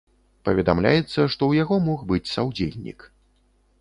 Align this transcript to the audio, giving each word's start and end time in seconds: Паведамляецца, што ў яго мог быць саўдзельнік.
Паведамляецца, 0.47 1.11
што 1.11 1.27
ў 1.31 1.63
яго 1.63 1.75
мог 1.91 1.99
быць 2.13 2.25
саўдзельнік. 2.33 2.99